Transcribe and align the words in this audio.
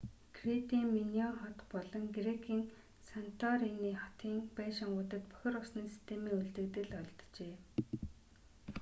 кретийн 0.37 0.87
миноан 0.95 1.35
хот 1.41 1.59
болон 1.71 2.03
грекийн 2.17 2.63
санторини 3.09 3.91
хотын 4.01 4.35
байшингуудад 4.55 5.23
бохир 5.31 5.53
усны 5.61 5.81
системийн 5.93 6.37
үлдэгдэл 6.41 6.89
олджээ 7.01 7.55